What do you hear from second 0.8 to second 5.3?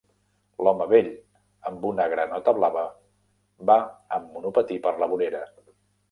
vell amb una granota blava va amb monopatí per la